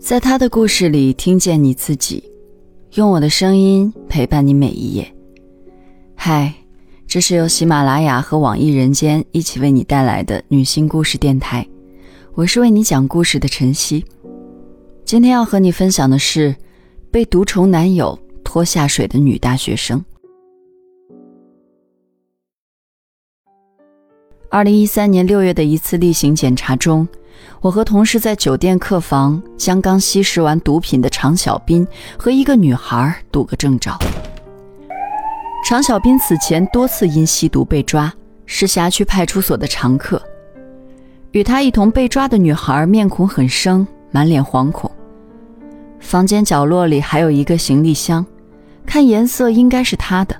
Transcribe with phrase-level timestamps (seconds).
[0.00, 2.24] 在他的故事里听见你自己，
[2.94, 5.14] 用我的声音陪伴你每一页。
[6.14, 6.52] 嗨，
[7.06, 11.64] 这是由喜马拉雅和网易人间一起为你带来的女性故事电台，
[12.34, 14.02] 我是为你讲故事的晨曦。
[15.04, 16.56] 今天要和你分享的是
[17.10, 20.02] 被毒虫男友拖下水的女大学生。
[24.52, 27.06] 二零一三年六月的一次例行检查中。
[27.60, 31.86] 我和同事在酒店客房将刚吸食完毒品的常小斌
[32.18, 33.96] 和一个女孩堵个正着。
[35.64, 38.12] 常小斌此前多次因吸毒被抓，
[38.44, 40.20] 是辖区派出所的常客。
[41.30, 44.90] 与他一同被抓的女孩面孔很生，满脸惶恐。
[46.00, 48.26] 房间角落里还有一个行李箱，
[48.84, 50.34] 看颜色应该是他的。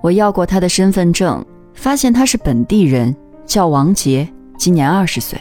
[0.00, 1.44] 我要过他的身份证，
[1.76, 3.14] 发现他是本地人，
[3.46, 4.28] 叫王杰。
[4.58, 5.38] 今年二十岁。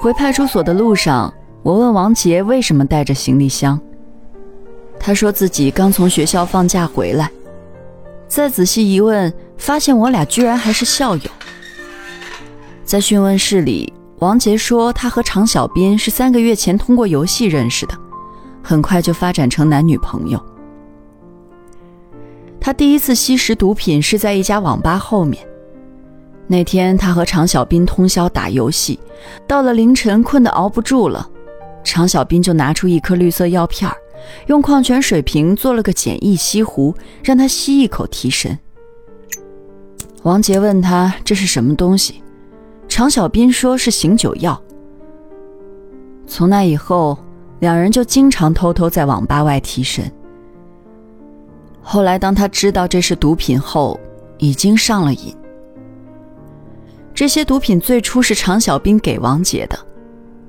[0.00, 3.78] 回派出所的路上，我问王杰为什么带着行李箱。
[4.98, 7.28] 他说自己刚从学校放假回来。
[8.28, 11.30] 再仔细一问，发现我俩居然还是校友。
[12.84, 17.94] 在讯问室里，王杰说他和常小斌是三个月前通过游戏认识的，
[18.62, 20.40] 很快就发展成男女朋友。
[22.68, 25.42] 他第一次吸食毒品是在一家网吧后面。
[26.46, 29.00] 那天，他和常小斌通宵打游戏，
[29.46, 31.26] 到了凌晨，困得熬不住了，
[31.82, 33.90] 常小斌就拿出一颗绿色药片，
[34.48, 38.58] 用矿泉水瓶做了个简易吸壶，让他吸一口提神。
[40.22, 42.22] 王杰问他这是什么东西，
[42.86, 44.62] 常小斌说是醒酒药。
[46.26, 47.16] 从那以后，
[47.60, 50.04] 两人就经常偷偷在网吧外提神。
[51.90, 53.98] 后来，当他知道这是毒品后，
[54.36, 55.34] 已经上了瘾。
[57.14, 59.78] 这些毒品最初是常小兵给王杰的，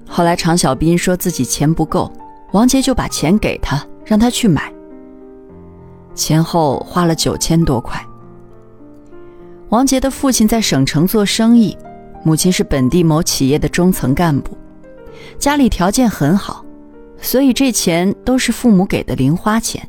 [0.05, 2.11] 后来常小兵说自己钱不够，
[2.51, 4.69] 王杰就把钱给他，让他去买。
[6.13, 8.05] 前后花了九千多块。
[9.69, 11.77] 王杰的父亲在省城做生意，
[12.21, 14.57] 母亲是本地某企业的中层干部，
[15.37, 16.65] 家里条件很好，
[17.21, 19.81] 所以这钱都是父母给的零花钱。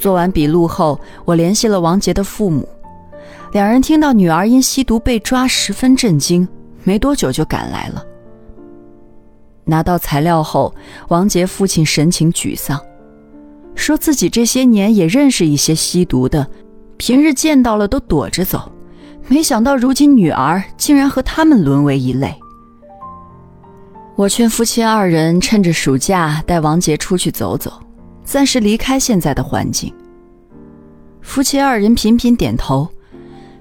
[0.00, 2.66] 做完笔录后，我联系了王杰的父母。
[3.52, 6.48] 两人听到女儿因吸毒被抓，十分震惊，
[6.84, 8.02] 没多久就赶来了。
[9.64, 10.74] 拿到材料后，
[11.08, 12.80] 王杰父亲神情沮丧，
[13.74, 16.46] 说自己这些年也认识一些吸毒的，
[16.96, 18.72] 平日见到了都躲着走，
[19.28, 22.34] 没想到如今女儿竟然和他们沦为一类。
[24.16, 27.72] 我劝夫妻二人趁着暑假带王杰出去走走，
[28.30, 29.92] 暂时离开现在的环境。
[31.20, 32.88] 夫妻二人频频点头。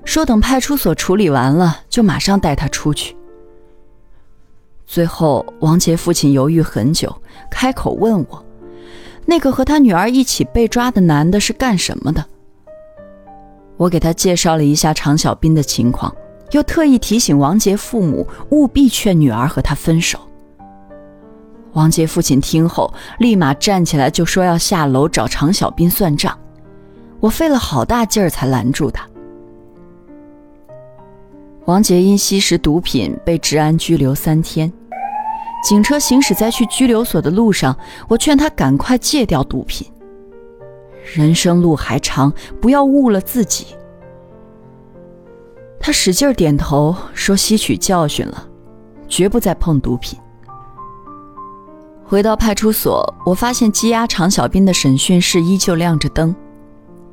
[0.06, 3.18] 说等派出所处理完了，就马上带他出去。
[4.86, 7.20] 最后，王杰父亲犹豫很久，
[7.50, 8.46] 开口问我
[9.26, 12.24] ：“那个和他女儿一起被抓的男的是干什么的？”
[13.76, 16.16] 我给他介绍了一下常小斌的情况，
[16.52, 20.20] 又特意提醒王杰父母务必劝女儿和他分手。
[21.74, 26.38] 王杰父亲听后，立马站起来就说要下楼找常小斌算账。
[27.20, 29.08] 我费了好大劲儿才拦住他。
[31.66, 34.72] 王杰因吸食毒品被治安拘留三天，
[35.64, 39.88] 警车行驶在去拘留所的路上，我劝他赶快戒掉毒品。
[41.14, 43.68] 人生路还长，不要误了自己。
[45.80, 48.48] 他使劲点头，说吸取教训了，
[49.08, 50.18] 绝不再碰毒品。
[52.10, 56.36] 回到派出所，我发现羁押常小斌的审讯室依旧亮着灯，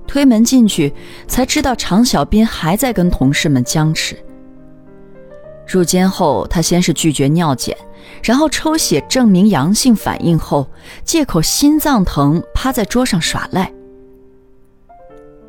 [0.06, 0.90] 推门进去，
[1.28, 4.16] 才知道常小斌还在跟同事们僵持。
[5.68, 7.76] 入监后，他先是拒绝尿检，
[8.22, 10.66] 然后抽血证明阳性反应后，
[11.04, 13.70] 借口心脏疼趴在桌上耍赖。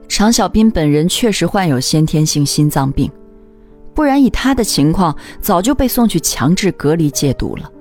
[0.10, 3.10] 常小斌本人确实患有先天性心脏病，
[3.94, 7.72] 不然以他的情况，早就被送去强制隔离戒毒了。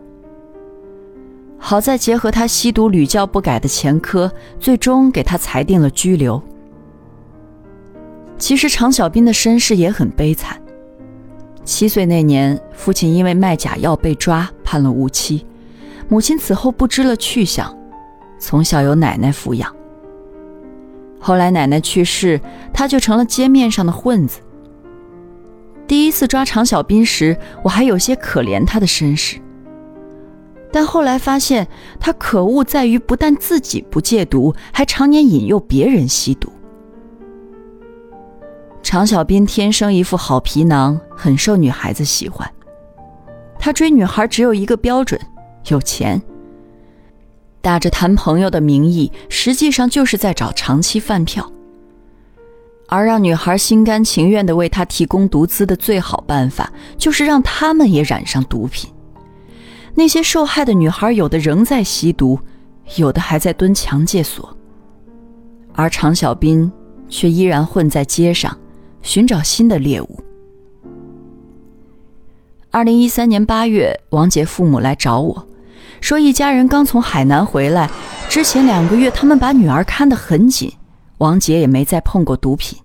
[1.69, 4.31] 好在结合他吸毒屡教不改的前科，
[4.61, 6.41] 最终给他裁定了拘留。
[8.39, 10.63] 其实常小斌的身世也很悲惨。
[11.65, 15.45] 七岁那年，父亲因为卖假药被抓，判了无期。
[16.09, 17.77] 母亲此后不知了去向，
[18.39, 19.75] 从小由奶奶抚养。
[21.19, 22.41] 后来奶奶去世，
[22.73, 24.39] 他就成了街面上的混子。
[25.89, 29.41] 第一次抓常小斌时，我还有些可怜他的身世。
[30.73, 31.67] 但后来发现，
[31.99, 36.53] 他可恶在于不但自己不戒毒，还常年引诱别人吸毒。
[38.83, 42.49] 常小斌天生一副好皮囊，很受女孩子喜欢。
[43.59, 45.21] 他追女孩只有一个标准：
[45.69, 46.23] 有钱。
[47.61, 51.51] 打着谈朋友的名义，实际上就是在找长期饭票。
[52.89, 58.89] 而让女孩心甘情愿的为他提供毒资的最好办法，就是让他们也染上毒品。
[59.99, 62.39] 那些受害的女孩，有的仍在吸毒，
[62.97, 64.55] 有的还在蹲强戒所，
[65.73, 66.71] 而常小兵
[67.09, 68.55] 却依然混在街上，
[69.01, 70.21] 寻找新的猎物。
[72.71, 75.49] 二零一三年八月，王杰父母来找我，
[76.03, 77.91] 说一家人刚从海南回来，
[78.29, 80.71] 之前两个月他们把女儿看得很紧。
[81.19, 82.79] 王杰也没再碰过毒品。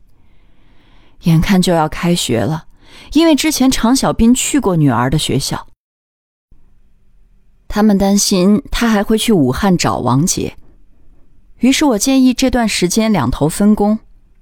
[1.23, 2.63] 眼看就要开学了，
[3.11, 5.67] 因为之前常小兵去过女儿的学校，
[7.73, 10.53] 他们担心他还会去武汉找王杰。
[11.59, 13.97] 于是我建议这段时间两头分工，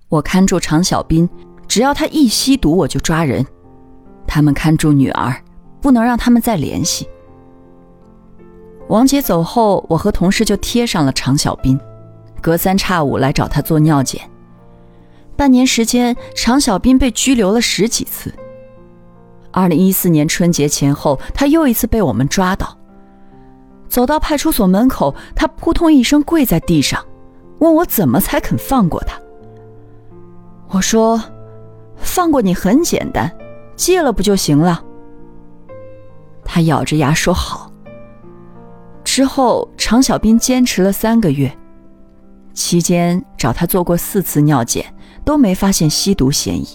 [0.09, 1.29] 我看住常小兵，
[1.67, 3.45] 只要他一吸毒，我就抓人；
[4.25, 5.39] 他们看住女儿，
[5.79, 7.07] 不能让他们再联系。
[8.87, 11.79] 王杰走后，我和同事就贴上了常小兵。
[12.41, 14.27] 隔三差五来找他做尿检，
[15.35, 18.33] 半年时间，常小兵被拘留了十几次。
[19.51, 22.78] 二零一四年春节前后，他又一次被我们抓到。
[23.89, 27.03] 走到派出所门口，他扑通一声跪在地上，
[27.59, 29.19] 问我怎么才肯放过他。
[30.69, 31.21] 我说
[31.97, 33.29] ：“放过你很简单，
[33.75, 34.83] 戒了不就行了？”
[36.45, 37.71] 他咬着牙说：“好。”
[39.03, 41.51] 之后，常小兵坚持了三个月。
[42.53, 44.85] 期间找他做过四次尿检，
[45.25, 46.67] 都没发现吸毒嫌疑。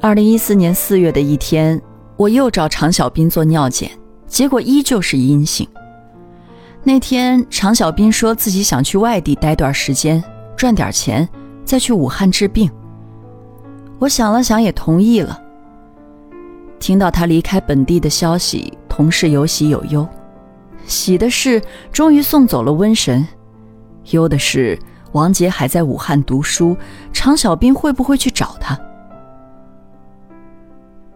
[0.00, 1.80] 二零一四年四月的一天，
[2.16, 3.90] 我又找常小兵做尿检，
[4.30, 5.68] 结果依旧是阴性。
[6.84, 10.22] 那天常小兵说自己想去外地待段时间，
[10.56, 11.28] 赚点钱，
[11.64, 12.70] 再去武汉治病。
[13.98, 15.38] 我想了想，也同意了。
[16.78, 20.08] 听到他离开本地的消息，同事有喜有忧。
[20.86, 21.60] 喜的是，
[21.92, 23.22] 终于送走了瘟神；
[24.12, 24.78] 忧的是，
[25.12, 26.74] 王杰还在武汉读书，
[27.12, 28.78] 常小兵会不会去找他？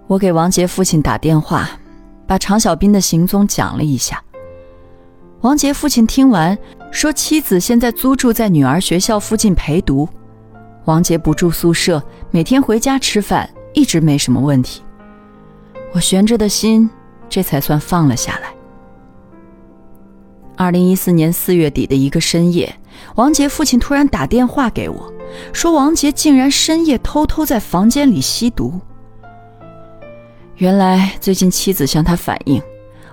[0.06, 1.70] 我给王杰父亲打电话，
[2.26, 4.22] 把常小兵的行踪讲了一下。
[5.40, 6.56] 王杰父亲听完，
[6.90, 10.08] 说妻子现在租住在女儿学校附近陪读，
[10.86, 14.82] 王杰不住宿舍，每天回家吃饭，一直没什么问题。
[15.92, 16.88] 我悬着的心，
[17.28, 18.54] 这才算放了下来。
[20.56, 22.74] 二零一四年四月底的一个深夜，
[23.16, 25.12] 王杰父亲突然打电话给我，
[25.52, 28.80] 说王杰竟然深夜偷偷在房间里吸毒。
[30.56, 32.62] 原来最近妻子向他反映，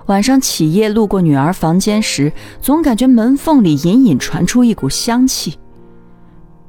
[0.06, 5.58] 晚上起夜路过女儿房间时，总感觉门缝里隐隐传出一股香气。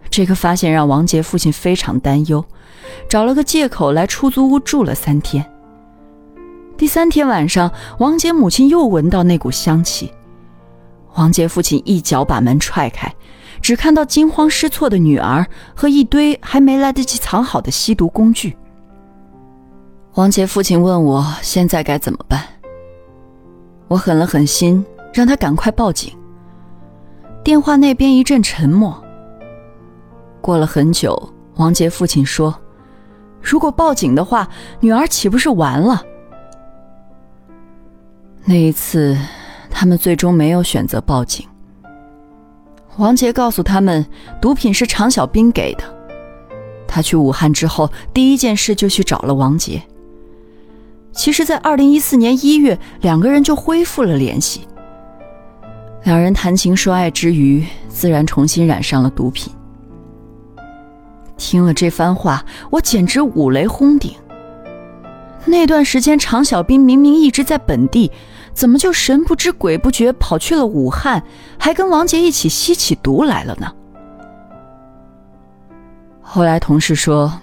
[0.10, 2.44] 这个发现让王杰父亲非常担忧，
[3.08, 5.46] 找了个借口来出租屋住了三天。
[6.76, 10.12] 第三天晚上，王杰母亲又闻到那股香气。
[11.16, 13.14] 王杰父亲一脚把门踹开，
[13.62, 15.46] 只看到惊慌失措的女儿
[15.76, 18.58] 和一堆还没来得及藏好的吸毒工具。
[20.15, 22.44] 王杰父亲问我现在该怎么办，
[23.88, 26.15] 我狠了狠心，让他赶快报警。
[27.44, 29.04] 电话那边一阵沉默。
[30.39, 31.18] 过了很久，
[31.56, 32.54] 王杰父亲说
[33.42, 34.47] ：“如果报警的话，
[34.80, 36.04] 女儿岂不是完了？”
[38.45, 39.18] 那一次。
[39.76, 41.45] 他们最终没有选择报警。
[42.97, 44.06] 王杰告诉他们，
[44.40, 45.83] 毒品是常小兵给的。
[46.88, 49.81] 他去武汉之后，第一件事就去找了王杰。
[51.14, 54.68] 其实，在二零一四年一月，两个人就恢复了联系。
[56.04, 59.54] 两人谈情说爱之余，自然重新染上了毒品。
[61.38, 64.14] 听了这番话，我简直五雷轰顶。
[65.46, 68.12] 那段时间，常小兵明明一直在本地。
[68.54, 71.24] 怎么就神不知鬼不觉跑去了武汉，
[71.58, 73.72] 还跟王杰一起吸起毒来了呢？
[76.22, 77.34] 后来同事说，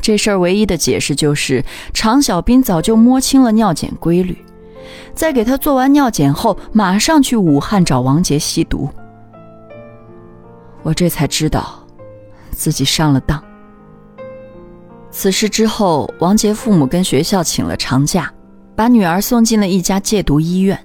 [0.00, 4.36] 这事儿唯一的解释就是常小兵早就摸清了尿检规律，
[5.14, 8.88] 在给他做完尿检后，马上去武汉找王杰吸毒。
[10.82, 11.84] 我这才知道，
[12.50, 13.42] 自己上了当。
[15.10, 18.32] 此事之后，王杰父母跟学校请了长假。
[18.76, 20.78] 把女儿送进了一家戒毒医院，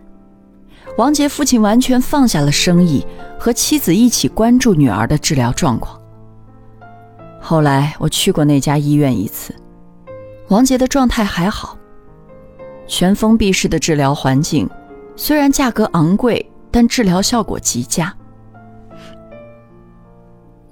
[0.98, 3.06] 王杰父亲完全放下了生意，
[3.40, 5.98] 和妻子一起关注女儿的治疗状况。
[7.48, 9.54] 后来我去过那家医院一次，
[10.48, 11.78] 王杰的状态还好。
[12.88, 14.68] 全封闭式的治疗环境，
[15.16, 18.12] 虽然价格昂贵，但治疗效果极佳。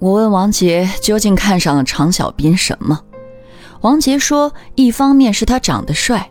[0.00, 3.00] 我问王杰究竟看上了常小斌什么？
[3.82, 6.28] 王杰说，一方面是他长得帅，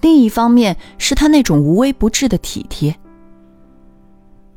[0.00, 2.92] 另一方面是他那种无微不至的体贴。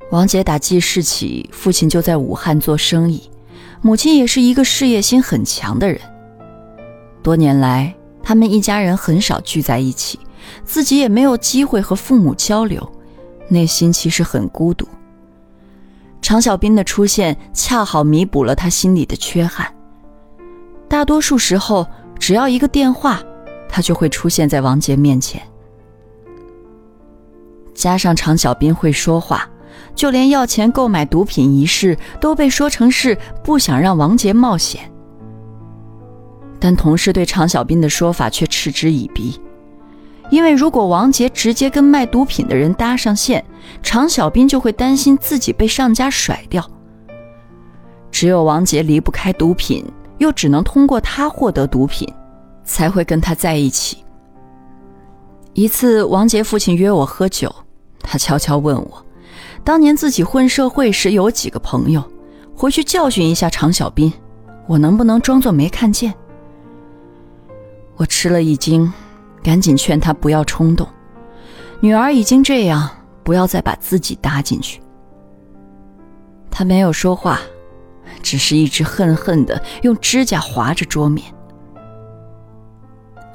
[0.10, 3.30] 王杰打记事起，父亲就在武汉做生意，
[3.82, 6.00] 母亲也是一个事业心很强的人。
[7.24, 7.94] 多年来，
[8.24, 10.20] 他们一家人很少聚在一起，
[10.64, 12.92] 自己也没有机会和父母交流，
[13.50, 14.88] 内心其实很孤独。
[16.22, 19.72] 常小兵的出现恰好弥补了他心里的缺憾。
[20.90, 21.86] 大多数时候，
[22.18, 23.22] 只要一个电话，
[23.70, 25.42] 他就会出现在王杰面前。
[27.74, 29.48] 加上常小兵会说话。
[29.96, 34.92] 就连要钱购买毒品一事都被说成是不想让王杰冒险，
[36.60, 39.40] 但同事对常小兵的说法却嗤之以鼻，
[40.30, 43.44] 因为如果王杰直接跟卖毒品的人搭上线，
[43.82, 46.70] 常小兵就会担心自己被上家甩掉。
[48.12, 49.86] 只有王杰离不开毒品，
[50.18, 52.12] 又只能通过他获得毒品，
[52.64, 54.04] 才会跟他在一起。
[55.54, 57.54] 一次，王杰父亲约我喝酒，
[58.02, 59.06] 他悄悄问我。
[59.64, 62.04] 当年自己混社会时有几个朋友，
[62.56, 64.12] 回去教训一下常小兵，
[64.66, 66.14] 我能不能装作没看见？
[67.96, 68.92] 我吃了一惊，
[69.44, 70.88] 赶紧劝他不要冲动，
[71.80, 72.90] 女儿已经这样，
[73.24, 74.82] 不要再把自己搭进去。
[76.50, 77.40] 他没有说话，
[78.22, 81.26] 只是一直恨恨的用指甲划着桌面。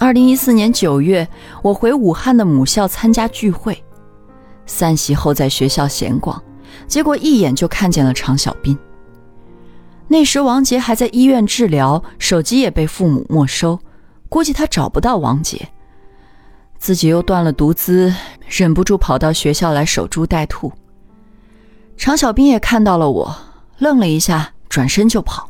[0.01, 1.29] 二零一四年九月，
[1.63, 3.81] 我回武汉的母校参加聚会。
[4.67, 6.43] 散席后，在学校闲逛，
[6.87, 8.77] 结果一眼就看见了常小兵。
[10.09, 13.79] 那时王杰还在医院治疗，手机也被父母没收，
[14.29, 15.69] 估计他找不到王杰。
[16.79, 18.15] 自己又断了毒资，
[18.49, 20.73] 忍不住跑到学校来守株待兔。
[21.97, 23.37] 常小兵也看到了我，
[23.79, 25.49] 愣了一下，转身就跑。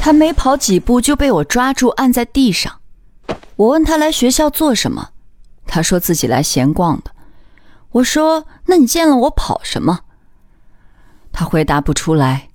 [0.00, 2.80] 他没跑几步就被我抓住，按在地上。
[3.56, 5.10] 我问他来学校做什么，
[5.66, 7.13] 他说自己来闲逛的。
[7.94, 10.00] 我说：“那你见了我跑什么？”
[11.32, 12.48] 他回答不出来。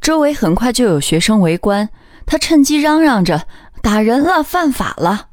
[0.00, 1.88] 周围很快就有学生围观，
[2.26, 3.46] 他趁机嚷嚷着
[3.82, 5.28] ：“打人了，犯法了！”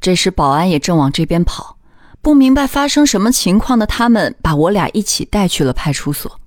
[0.00, 1.78] 这时保安也正往这边跑，
[2.20, 6.38] 不明白发生什么情况的他们把我俩一起带去了派出所。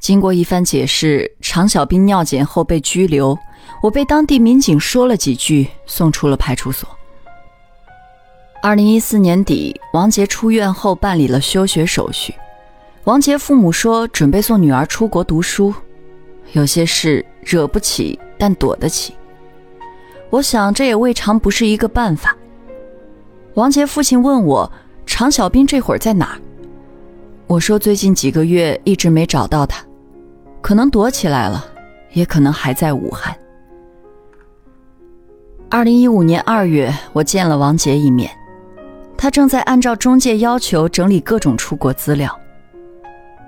[0.00, 3.38] 经过一番解释，常小兵尿检后被拘留，
[3.82, 6.88] 我被当地民警说了几句，送出了派出所。
[8.66, 12.34] 二零一四年底，王杰出院后办理了休学手续。
[13.04, 15.72] 王杰父母说准备送女儿出国读书，
[16.50, 19.14] 有些事惹不起，但躲得起。
[20.30, 22.36] 我想这也未尝不是一个办法。
[23.54, 24.68] 王杰父亲问我
[25.06, 26.36] ：“常小兵这会儿在哪？”
[27.46, 29.80] 我说：“最近几个月一直没找到他，
[30.60, 31.64] 可能躲起来了，
[32.14, 33.32] 也可能还在武汉。”
[35.70, 38.28] 二零一五年二月，我见了王杰一面。
[39.16, 42.38] 他正在按照中介要求整理各种出国资料。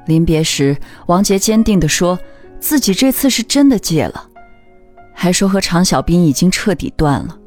[0.07, 2.19] 临别时，王杰坚定地说
[2.59, 4.29] 自己这次是真的戒了，
[5.13, 7.39] 还说和常小兵已经彻底断了。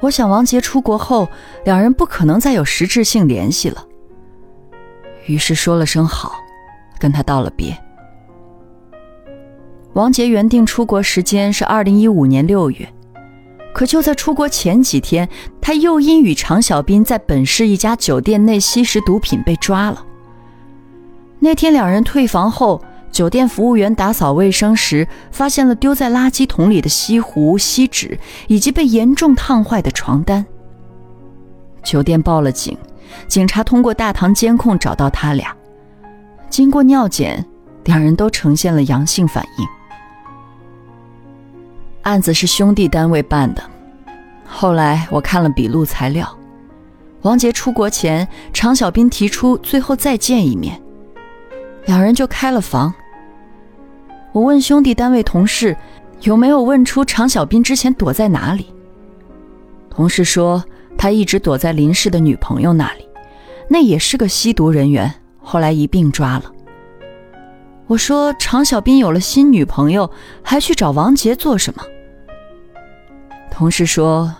[0.00, 1.28] 我想王杰出国后，
[1.64, 3.84] 两人不可能再有实质性联系了，
[5.26, 6.34] 于是说了声好，
[6.98, 7.76] 跟他道了别。
[9.94, 12.88] 王杰原定出国时间是二零一五年六月。
[13.72, 15.28] 可就在出国前几天，
[15.60, 20.04] 他又因与常小兵在本市一家酒店内吸食毒品被抓了。
[21.38, 30.44] 那天两人退房后，酒店服务员打扫卫生时，发现了丢在垃圾桶里的锡壶、锡纸以及被严重烫坏的床单。
[31.82, 32.76] 酒店报了警，
[33.26, 35.54] 警察通过大堂监控找到他俩，
[36.48, 37.44] 经过尿检，
[37.84, 39.66] 两人都呈现了阳性反应。
[42.02, 43.62] 案子是兄弟单位办的，
[44.44, 46.28] 后来我看了笔录材料，
[47.22, 50.80] 王杰出国前，常小兵提出最后再见一面，
[51.86, 52.92] 两人就开了房。
[54.32, 55.76] 我问兄弟单位同事，
[56.22, 58.66] 有没有问出常小兵之前躲在哪里？
[59.88, 60.64] 同事说
[60.98, 63.08] 他一直躲在林氏的女朋友那里，
[63.68, 66.50] 那也是个吸毒人员，后来一并抓了。
[67.86, 70.10] 我说常小兵有了新女朋友，
[70.42, 71.84] 还去找王杰做什么？
[73.52, 74.34] 同事说，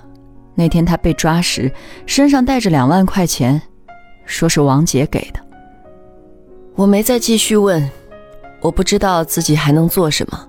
[0.54, 1.70] 那天他被抓时，
[2.06, 3.60] 身上带着两万块钱，
[4.24, 5.40] 说是王杰给的。
[6.74, 7.88] 我没再继续问，
[8.62, 10.48] 我不知道自己还能做什么，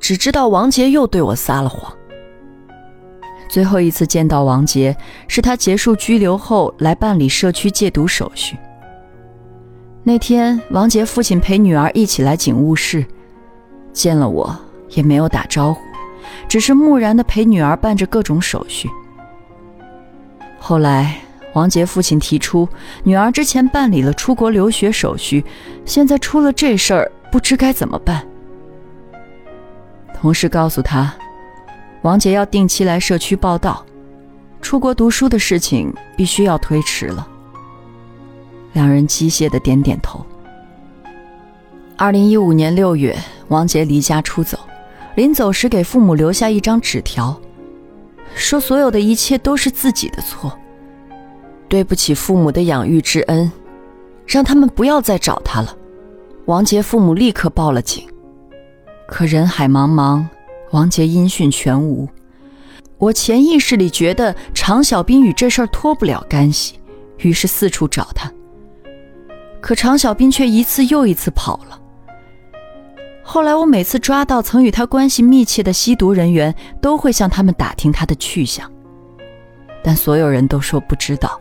[0.00, 1.94] 只知道王杰又对我撒了谎。
[3.48, 4.94] 最后一次见到王杰，
[5.28, 8.56] 是他结束拘留后来办理社区戒毒手续。
[10.02, 13.06] 那天，王杰父亲陪女儿一起来警务室，
[13.92, 14.54] 见了我
[14.88, 15.80] 也没有打招呼，
[16.48, 18.88] 只是木然的陪女儿办着各种手续。
[20.58, 21.18] 后来，
[21.52, 22.68] 王杰父亲提出，
[23.02, 25.44] 女儿之前办理了出国留学手续，
[25.84, 28.26] 现在出了这事儿，不知该怎么办。
[30.14, 31.14] 同事告诉他，
[32.02, 33.84] 王杰要定期来社区报道，
[34.62, 37.28] 出国读书的事情必须要推迟了。
[38.72, 40.24] 两人机械的点点头。
[41.96, 43.16] 二零一五年六月，
[43.48, 44.58] 王杰离家出走，
[45.14, 47.40] 临走时给父母留下一张纸条，
[48.34, 50.52] 说所有的一切都是自己的错，
[51.68, 53.50] 对不起父母的养育之恩，
[54.26, 55.76] 让他们不要再找他了。
[56.46, 58.06] 王杰父母立刻报了警，
[59.06, 60.24] 可人海茫茫，
[60.72, 62.08] 王杰音讯全无。
[62.98, 66.78] 我潜意识里觉得常小兵与这事儿脱不了干系，
[67.18, 68.30] 于是四处找他，
[69.60, 71.80] 可常小兵却一次又一次跑了。
[73.34, 78.70] 后来我每次抓到曾与他关系密切的吸毒人员，都会向他们打听他的去向，
[79.82, 81.40] 但所有人都说不知道。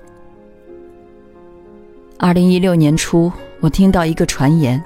[2.17, 4.83] 二零一六年初，我听到一个传言：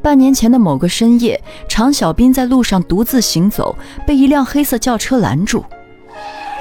[0.00, 3.74] 半年前的某个深夜，常小兵在路上独自行走，
[4.06, 5.64] 被一辆黑色轿车拦住，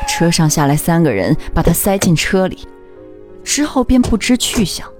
[0.08, 2.68] 车上下来三个人，把他塞进车里，
[3.44, 4.92] 之后便不知去向。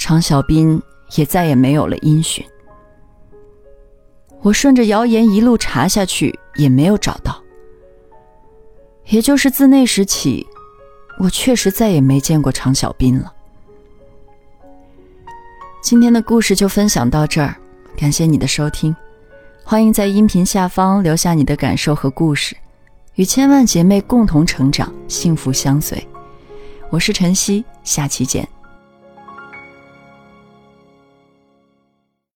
[0.00, 0.82] 常小兵
[1.14, 2.44] 也再也没有了音讯。
[4.42, 7.42] 我顺着谣言一路查下去，也没有找到。
[9.06, 10.46] 也就是自那时起，
[11.18, 13.32] 我确实再也没见过常小兵了。
[15.82, 17.56] 今天的故事就分享到这儿，
[17.96, 18.94] 感谢你的收听，
[19.64, 22.56] 欢迎在音频下方留下你的感受和故事，
[23.16, 26.06] 与千万姐妹共同成长，幸福相随。
[26.88, 28.48] 我是晨曦，下期见。